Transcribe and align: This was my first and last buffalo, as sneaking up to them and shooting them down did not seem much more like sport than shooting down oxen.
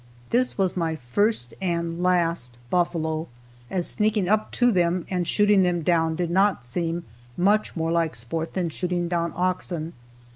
This 0.31 0.57
was 0.57 0.75
my 0.75 0.95
first 0.95 1.53
and 1.61 2.01
last 2.01 2.57
buffalo, 2.71 3.27
as 3.69 3.85
sneaking 3.87 4.27
up 4.27 4.51
to 4.53 4.71
them 4.71 5.05
and 5.11 5.27
shooting 5.27 5.61
them 5.61 5.83
down 5.83 6.15
did 6.15 6.31
not 6.31 6.65
seem 6.65 7.03
much 7.37 7.75
more 7.75 7.91
like 7.91 8.15
sport 8.15 8.55
than 8.55 8.69
shooting 8.69 9.07
down 9.07 9.31
oxen. 9.35 9.93